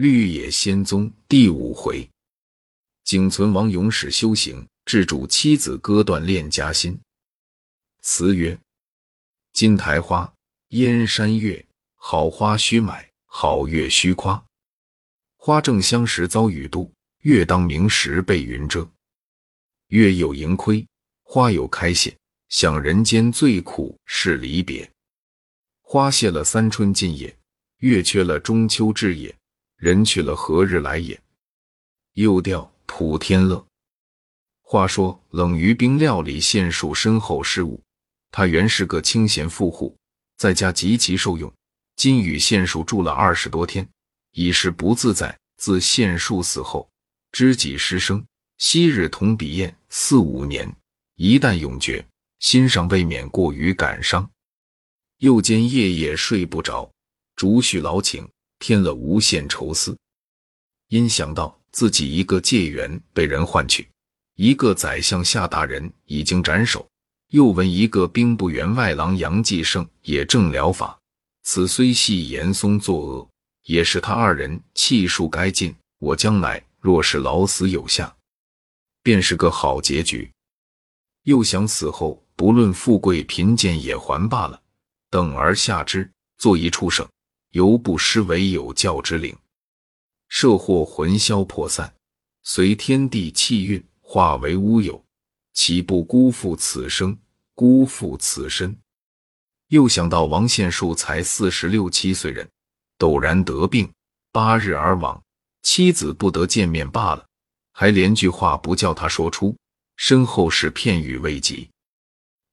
[0.00, 2.08] 绿野仙踪第五回，
[3.02, 6.96] 景存王永始修行，致主妻子割断恋家心。
[8.00, 8.56] 词曰：
[9.52, 10.32] 金台花，
[10.68, 11.66] 燕山月，
[11.96, 14.40] 好花须买，好月须夸。
[15.36, 16.92] 花正香时遭雨度，
[17.22, 18.88] 月当明时被云遮。
[19.88, 20.86] 月有盈亏，
[21.24, 22.16] 花有开谢，
[22.50, 24.88] 想人间最苦是离别。
[25.80, 27.36] 花谢了三春尽也，
[27.78, 29.34] 月缺了中秋至也。
[29.78, 31.18] 人去了何日来也？
[32.14, 33.64] 又调普天乐。
[34.60, 37.80] 话说冷于冰料理县属深厚事务，
[38.32, 39.96] 他原是个清闲富户，
[40.36, 41.50] 在家极其受用。
[41.94, 43.88] 今与县属住了二十多天，
[44.32, 45.38] 已是不自在。
[45.56, 46.88] 自县属死后，
[47.32, 48.24] 知己失声，
[48.58, 50.72] 昔日同比宴四五年，
[51.14, 52.04] 一旦永绝，
[52.40, 54.28] 心上未免过于感伤。
[55.18, 56.88] 又兼夜夜睡不着，
[57.36, 58.28] 逐续劳情。
[58.58, 59.96] 添了无限愁思，
[60.88, 63.88] 因想到自己一个介元被人换去，
[64.36, 66.88] 一个宰相夏大人已经斩首，
[67.28, 70.98] 又闻一个兵部员外郎杨继盛也正疗法，
[71.42, 73.28] 此虽系严嵩作恶，
[73.64, 75.74] 也是他二人气数该尽。
[75.98, 78.14] 我将来若是老死有下，
[79.02, 80.30] 便是个好结局。
[81.24, 84.62] 又想死后不论富贵贫贱也还罢了，
[85.10, 87.06] 等而下之，做一畜生。
[87.58, 89.36] 犹不失为有教之灵，
[90.28, 91.92] 社祸魂消魄散，
[92.44, 95.04] 随天地气运化为乌有，
[95.54, 97.18] 岂不辜负此生，
[97.56, 98.78] 辜负此身？
[99.70, 102.48] 又想到王献树才四十六七岁人，
[102.96, 103.90] 陡然得病，
[104.30, 105.20] 八日而亡，
[105.62, 107.26] 妻子不得见面罢了，
[107.72, 109.56] 还连句话不叫他说出，
[109.96, 111.68] 身后是片语未及，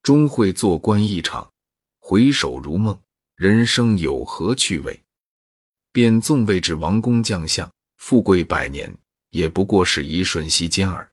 [0.00, 1.50] 终会做官一场，
[1.98, 2.96] 回首如梦。
[3.42, 5.02] 人生有何趣味？
[5.90, 8.96] 便纵位至王公将相，富贵百年，
[9.30, 11.10] 也不过是一瞬息间耳。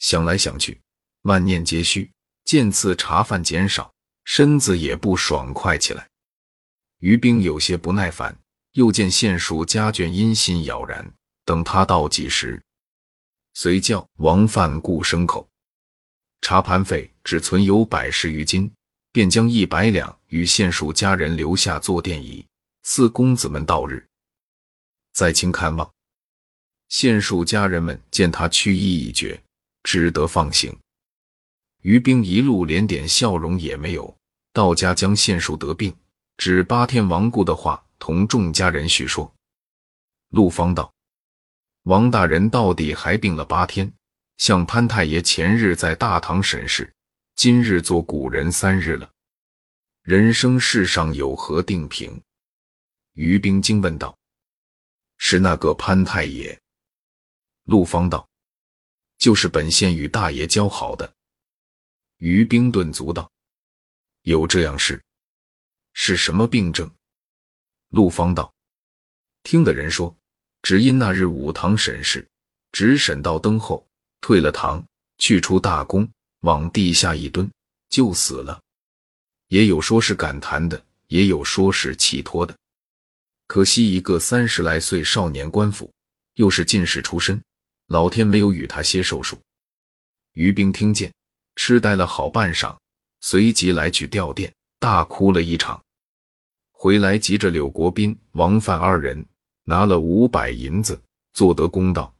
[0.00, 0.80] 想来想去，
[1.22, 2.10] 万念皆虚，
[2.44, 3.94] 见次茶饭减少，
[4.24, 6.08] 身子也不爽快起来。
[6.98, 8.36] 于冰有些不耐烦，
[8.72, 11.08] 又见县署家眷阴心杳然，
[11.44, 12.60] 等他到几时，
[13.54, 15.48] 遂叫王范顾牲口，
[16.40, 18.68] 茶盘费只存有百十余斤。
[19.12, 22.44] 便将一百两与县属家人留下做奠仪，
[22.82, 24.06] 赐公子们到日
[25.12, 25.90] 再请看望。
[26.88, 29.42] 县属家人们见他去意已决，
[29.82, 30.76] 只得放行。
[31.82, 34.16] 于兵一路连点笑容也没有，
[34.52, 35.94] 到家将县属得病，
[36.36, 39.32] 只八天亡故的话同众家人叙说。
[40.30, 40.92] 陆方道
[41.84, 43.92] ：“王大人到底还病了八天，
[44.36, 46.92] 向潘太爷前日在大堂审视。”
[47.38, 49.08] 今日做古人三日了，
[50.02, 52.20] 人生世上有何定评？
[53.12, 54.18] 于冰惊问道
[55.18, 56.60] ：“是那个潘太爷？”
[57.62, 58.28] 陆方道
[59.18, 61.14] ：“就是本县与大爷交好的。”
[62.18, 63.30] 于冰顿足道
[64.22, 65.00] ：“有这样事？
[65.92, 66.92] 是什么病症？”
[67.90, 68.52] 陆方道
[69.44, 70.12] ：“听的人说，
[70.62, 72.28] 只因那日武堂审视，
[72.72, 73.88] 只审到灯后，
[74.20, 74.84] 退了堂，
[75.18, 76.10] 去出大功。”
[76.40, 77.50] 往地下一蹲，
[77.88, 78.60] 就死了。
[79.48, 82.54] 也有说是感叹的，也有说是气托的。
[83.46, 85.90] 可惜一个三十来岁少年官府，
[86.34, 87.42] 又是进士出身，
[87.86, 89.38] 老天没有与他歇寿数。
[90.34, 91.12] 于兵听见，
[91.56, 92.76] 痴呆了好半晌，
[93.22, 95.82] 随即来去吊唁，大哭了一场。
[96.70, 99.26] 回来急着柳国斌、王范二人
[99.64, 101.00] 拿了五百银子，
[101.32, 102.14] 做得公道。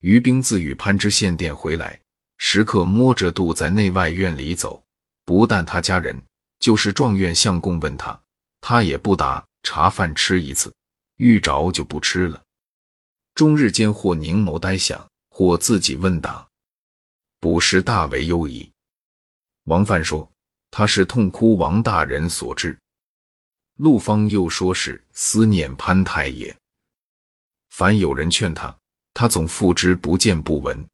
[0.00, 1.98] 于兵自与潘知县殿回来。
[2.36, 4.82] 时刻摸着肚在内外院里走，
[5.24, 6.22] 不但他家人，
[6.58, 8.20] 就是状元相公问他，
[8.60, 9.44] 他也不答。
[9.66, 10.70] 茶饭吃一次，
[11.16, 12.42] 遇着就不吃了。
[13.34, 16.46] 终日间或凝眸呆想，或自己问答，
[17.40, 18.70] 不是大为忧疑。
[19.64, 20.30] 王范说
[20.70, 22.78] 他是痛哭王大人所致，
[23.78, 26.54] 陆方又说是思念潘太爷。
[27.70, 28.76] 凡有人劝他，
[29.14, 30.86] 他总付之不见不闻。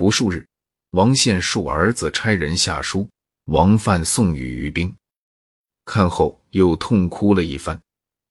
[0.00, 0.46] 不数日，
[0.92, 3.06] 王献恕儿子差人下书，
[3.48, 4.90] 王范送与于兵。
[5.84, 7.78] 看后又痛哭了一番，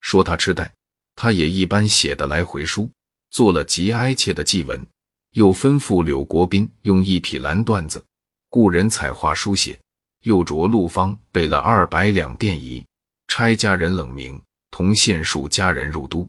[0.01, 0.73] 说他痴呆。
[1.13, 2.89] 他也一般写的来回书，
[3.29, 4.83] 做了极哀切的祭文，
[5.33, 8.03] 又吩咐柳国斌用一匹蓝缎子，
[8.49, 9.79] 雇人彩画书写，
[10.23, 12.83] 又着陆方备了二百两电仪，
[13.27, 14.41] 差家人冷明
[14.71, 16.27] 同县属家人入都。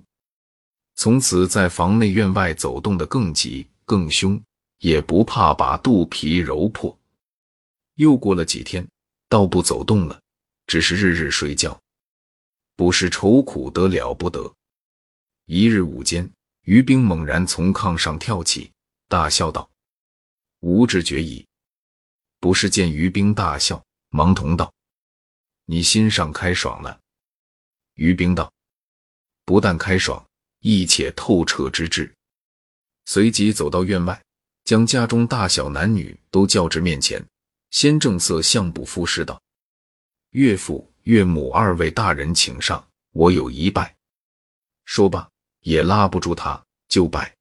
[0.97, 4.39] 从此在房内院外走动的更急更凶。
[4.81, 6.99] 也不怕把肚皮揉破。
[7.95, 8.87] 又过了几天，
[9.29, 10.21] 倒不走动了，
[10.67, 11.81] 只是日日睡觉，
[12.77, 14.53] 不是愁苦得了不得。
[15.47, 16.31] 一日午间，
[16.63, 18.73] 于兵猛然从炕上跳起，
[19.09, 19.71] 大笑道
[20.61, 21.47] ：“吾知觉矣。”
[22.41, 24.73] 不是见于兵大笑，忙同道
[25.67, 26.99] ：“你心上开爽了。”
[27.97, 28.51] 于兵道
[29.45, 30.25] ：“不但开爽，
[30.61, 32.11] 亦且透彻之至。”
[33.05, 34.23] 随即走到院外，
[34.65, 37.25] 将家中大小男女都叫至面前，
[37.71, 39.41] 先正色相卜赋诗道
[40.31, 43.97] ：“岳父、岳母二位大人，请上，我有一拜。”
[44.85, 45.29] 说罢。
[45.63, 47.37] 也拉不住他，就拜。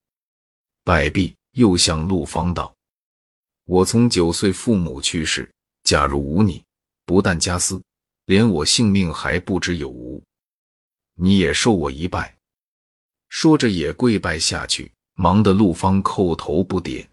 [0.83, 2.75] 拜毕，又向陆芳道
[3.63, 5.49] ：“我从九岁父母去世，
[5.83, 6.61] 假如无你，
[7.05, 7.81] 不但家私，
[8.25, 10.21] 连我性命还不知有无。
[11.13, 12.35] 你也受我一拜。”
[13.29, 17.05] 说着也跪拜下去，忙得陆芳叩头不迭。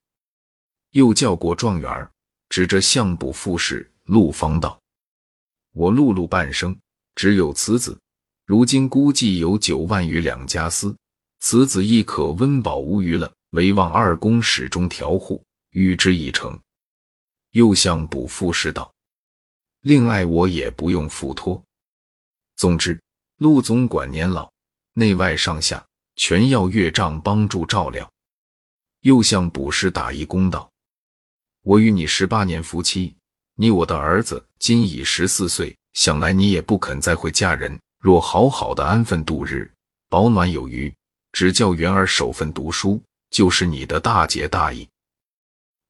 [0.93, 2.09] 又叫过状元，
[2.49, 4.81] 指着相卜复试，陆芳道
[5.75, 6.79] ：“我碌碌半生，
[7.17, 7.99] 只有此子。”
[8.47, 10.97] 如今估计有九万余两家私，
[11.41, 13.33] 此子亦可温饱无余了。
[13.51, 16.57] 唯望二公始终调护，与之以成。
[17.51, 18.95] 又向卜赋诗道
[19.83, 21.61] ：“另爱我也不用付托。
[22.55, 23.01] 总之，
[23.39, 24.49] 陆总管年老，
[24.93, 25.85] 内外上下
[26.17, 28.11] 全要岳丈帮助照料。”
[29.03, 30.69] 又向卜师打一公道
[31.63, 33.15] ：“我与你十八年夫妻，
[33.55, 39.69] 你我的儿子今已十四岁，想来你也不肯再会嫁人。”若好好的安分度日，
[40.09, 40.95] 保暖有余，
[41.33, 44.87] 只叫元儿守份读书，就是你的大节大义。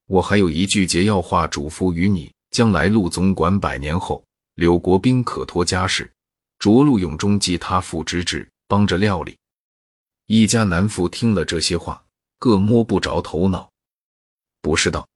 [0.06, 4.25] 我还有一句节要话嘱咐于你：将来陆总管百年后，
[4.55, 6.11] 柳国兵可托家事，
[6.58, 9.37] 着陆永中继他父之志，帮着料理。
[10.28, 12.05] 一家男妇听了这些话，
[12.40, 13.70] 各摸不着头脑。
[14.61, 15.08] 不是道，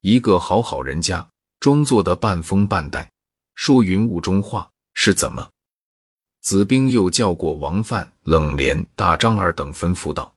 [0.00, 1.30] 一个好好人家，
[1.60, 3.08] 装作的半疯半呆，
[3.54, 5.48] 说云雾中话，是怎么？
[6.40, 10.34] 子兵又叫过王范、冷莲、大张二等，吩咐道：“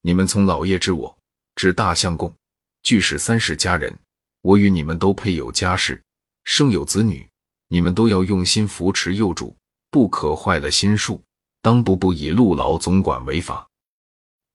[0.00, 1.18] 你们从老爷至我，
[1.54, 2.34] 至大相公，
[2.82, 3.94] 俱是三世家人。
[4.40, 6.02] 我与你们都配有家室，
[6.44, 7.28] 生有子女，
[7.68, 9.54] 你们都要用心扶持幼主，
[9.90, 11.22] 不可坏了心术，
[11.66, 13.68] 当不不以陆老总管为法。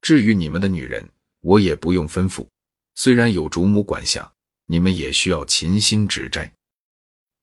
[0.01, 1.05] 至于你们的女人，
[1.41, 2.47] 我也不用吩咐，
[2.95, 4.31] 虽然有主母管辖，
[4.67, 6.49] 你们也需要勤心指摘。”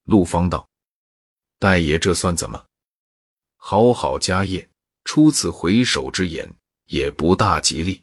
[0.08, 0.66] 陆芳道
[1.60, 2.64] ：“大爷，这算怎么？”
[3.60, 4.66] 好好家业，
[5.04, 6.50] 出此回首之言，
[6.86, 8.02] 也不大吉利。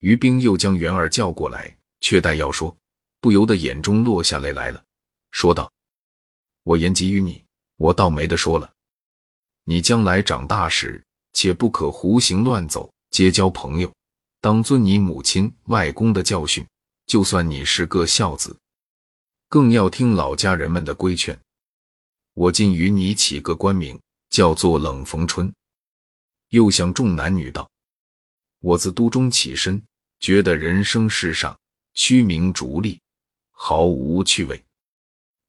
[0.00, 2.76] 于兵又将元儿叫过来，却待要说，
[3.20, 4.84] 不由得眼中落下泪来了，
[5.30, 5.72] 说道
[6.64, 7.44] ：“我言及于你，
[7.76, 8.73] 我倒没得说了。
[9.64, 11.02] 你将来长大时，
[11.32, 13.92] 且不可胡行乱走，结交朋友，
[14.40, 16.66] 当遵你母亲、外公的教训。
[17.06, 18.56] 就算你是个孝子，
[19.48, 21.38] 更要听老家人们的规劝。
[22.32, 23.98] 我今与你起个官名。”
[24.30, 25.54] 叫做冷逢春，
[26.48, 27.70] 又向众男女道
[28.58, 29.80] ：“我自都中起身，
[30.18, 31.56] 觉得人生世上
[31.92, 33.00] 虚名逐利，
[33.52, 34.60] 毫无趣味。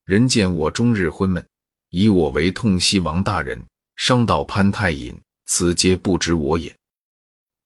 [0.03, 1.43] 人见我终日昏闷，
[1.89, 5.15] 以我为痛惜王大人，伤到潘太尹，
[5.45, 6.75] 此皆不知我也。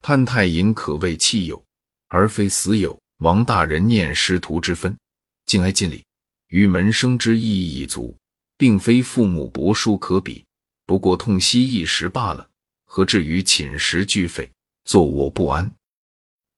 [0.01, 1.63] 潘太尹可谓弃友，
[2.07, 2.97] 而非死友。
[3.17, 4.97] 王大人念师徒之分，
[5.45, 6.05] 敬爱尽礼，
[6.47, 8.15] 与门生之意义已足，
[8.57, 10.45] 并非父母伯叔可比。”
[10.87, 12.49] 不过痛惜一时罢了，
[12.85, 14.49] 何至于寝食俱废，
[14.85, 15.69] 坐卧不安？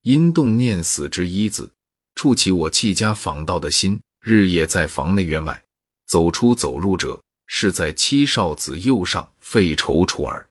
[0.02, 1.70] 因动念死之一字，
[2.14, 5.62] 触起我弃家访道的心，日夜在房内院外
[6.06, 7.20] 走出走入者，
[7.54, 10.48] 是在七少子右上废踌躇耳。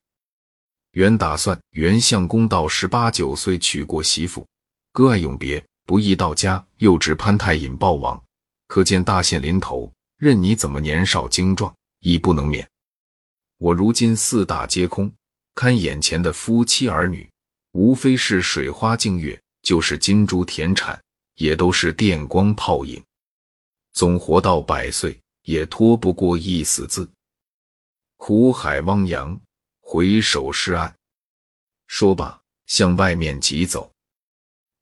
[0.92, 4.46] 原打算袁相公到十八九岁娶过媳妇，
[4.92, 8.22] 割爱永别，不易到家，又值潘太隐暴亡，
[8.68, 12.66] 可见大限临头，任你怎么年少精壮，亦不能免。
[13.58, 15.12] 我如今四大皆空，
[15.56, 17.28] 看眼前的夫妻儿女，
[17.72, 21.02] 无非是水花镜月，就是金珠田产，
[21.34, 23.02] 也都是电光泡影。
[23.92, 27.10] 总活到百岁，也拖不过一死字。
[28.16, 29.40] 苦海汪洋，
[29.80, 30.94] 回首是岸。
[31.86, 33.90] 说罢，向外面急走。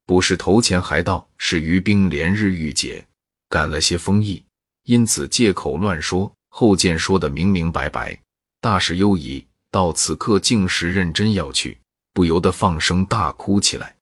[0.07, 3.07] 不是头前还道是于兵连日郁结，
[3.49, 4.45] 赶了些风意，
[4.85, 6.33] 因此借口乱说。
[6.53, 8.21] 后见说的明明白白。
[8.61, 11.79] 大事忧疑，到此刻竟是认真要去，
[12.13, 13.97] 不由得放声大哭起来。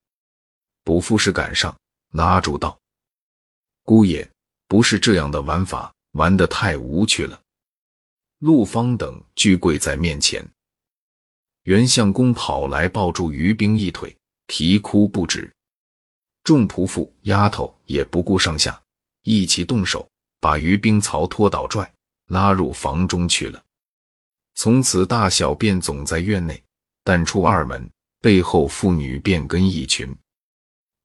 [0.83, 1.79] 卜富士赶上，
[2.13, 2.81] 拉住道
[3.85, 4.27] ：“姑爷，
[4.67, 7.41] 不是这样的玩法，玩得太无趣了。”
[8.41, 10.47] 陆芳等俱跪在面前。
[11.65, 15.53] 袁相公跑来抱住于冰一腿，啼哭不止。
[16.45, 18.81] 众仆妇丫头也不顾上下，
[19.23, 20.09] 一起动手，
[20.41, 21.93] 把于冰曹拖倒拽，
[22.29, 23.63] 拉入房中去了。
[24.55, 26.63] 从此，大小便总在院内，
[27.05, 30.17] 但出二门，背后妇女便跟一群。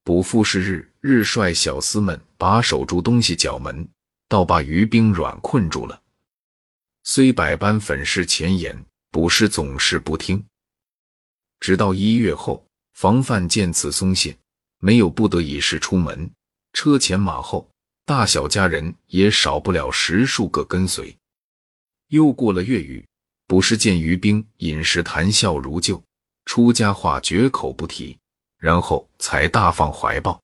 [0.03, 3.86] 卜富是日日率小厮们把守住东西角门，
[4.33, 6.01] 倒把余兵软困住了。
[7.03, 10.43] 虽百般粉饰前言，卜氏总是不听。
[11.59, 14.35] 直到一月后，防范见此松懈，
[14.79, 16.27] 没有不得已事出门，
[16.73, 17.69] 车前马后，
[18.05, 21.15] 大小家人也少不了十数个跟随。
[22.07, 23.05] 又过了月余，
[23.45, 26.03] 卜氏见余兵饮食谈笑如旧，
[26.45, 28.17] 出家话绝口不提。
[28.57, 30.41] 然后才大放怀抱。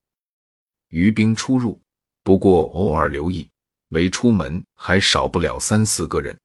[0.89, 1.79] 余兵出入，
[2.21, 3.49] 不过偶尔留意，
[3.89, 6.37] 唯出门还少不了三四个人。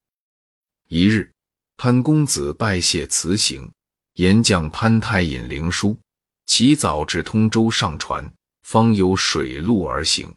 [0.89, 1.33] 一日，
[1.77, 3.73] 潘公子拜谢辞行，
[4.15, 5.99] 言将潘太引灵书，
[6.47, 8.31] 起早至通州上船，
[8.63, 10.35] 方有水路而行。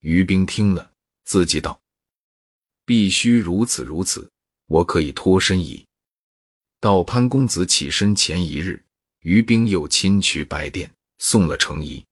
[0.00, 0.90] 余兵听了，
[1.24, 1.80] 自己道
[2.86, 4.30] ：“必须如此如此，
[4.66, 5.86] 我可以脱身矣。”
[6.80, 8.82] 到潘公子起身前一日。
[9.22, 12.02] 于兵又亲去拜殿，送了程仪。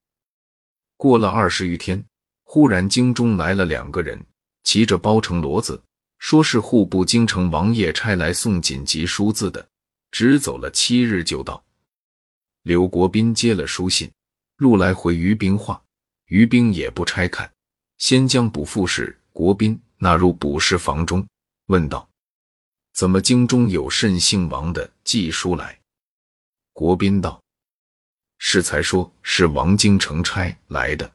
[0.98, 2.04] 过了二十余天，
[2.50, 4.18] 忽然京中来了两个人，
[4.64, 5.82] 骑着包成骡子，
[6.18, 9.68] 说是户部京城王爷差来送紧急书字的，
[10.10, 11.62] 只走了七日就到。
[12.62, 14.10] 刘国斌接了书信，
[14.56, 15.82] 入来回于兵话，
[16.28, 17.52] 于兵也不拆看，
[17.98, 21.28] 先将卜副使国斌纳入卜氏房中，
[21.66, 22.08] 问道
[22.96, 25.78] ：“怎么京中有甚姓王的寄书来？”
[26.72, 27.42] 国宾道
[28.40, 31.12] ：“是才说是王京城差来的。”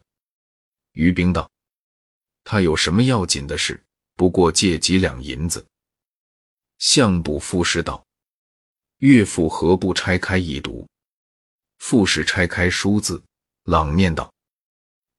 [0.93, 1.49] 于兵道
[2.43, 3.83] ：“他有什么要紧的事？
[4.15, 5.63] 不过借几两银子。”
[6.79, 8.03] 相卜副使道
[8.99, 10.87] ：“岳父何不拆开一读？”
[11.77, 13.21] 副使拆开书字，
[13.65, 14.33] 朗念道：“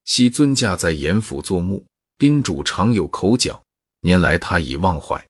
[0.05, 1.85] 昔尊驾在严府做幕，
[2.17, 3.63] 宾主常有口角，
[4.01, 5.25] 年来他已忘怀。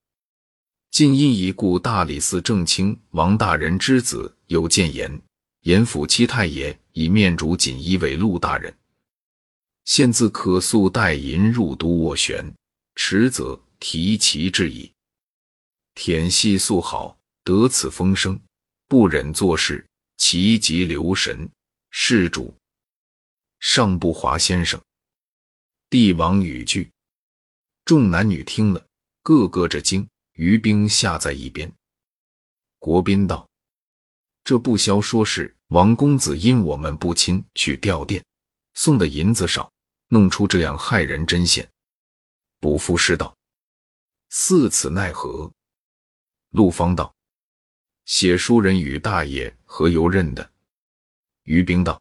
[0.91, 5.23] 近因已故大理寺正卿王大人之子。”有谏言，
[5.63, 8.77] 严府七太爷以面主锦衣为陆大人，
[9.85, 12.55] 现自可速带银入都斡旋，
[12.95, 14.93] 迟则提其至矣。
[15.95, 18.41] 舔系素好，得此风声，
[18.89, 19.87] 不忍做事，
[20.17, 21.49] 其急留神。
[21.91, 22.53] 事主
[23.61, 24.81] 上不华先生，
[25.89, 26.91] 帝王语句，
[27.85, 28.85] 众男女听了，
[29.23, 30.07] 个个着惊。
[30.33, 31.73] 于兵下在一边，
[32.81, 33.49] 国宾道。
[34.43, 38.21] 这不消说是王公子因我们不亲去吊唁，
[38.75, 39.73] 送的银子少，
[40.09, 41.69] 弄出这样害人针线。
[42.61, 43.37] 卜夫师道
[44.31, 45.51] ：“似此奈何？”
[46.51, 47.15] 陆方道
[48.07, 50.51] ：“写书人与大爷何由认的？”
[51.45, 52.01] 于兵道：“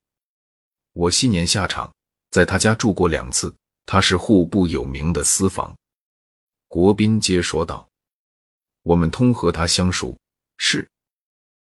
[0.93, 1.93] 我昔年下场，
[2.29, 3.53] 在他家住过两次，
[3.85, 5.75] 他是户部有名的私房。”
[6.69, 7.89] 国宾皆说道
[8.83, 10.17] ：“我们通和他相熟，
[10.57, 10.89] 是。”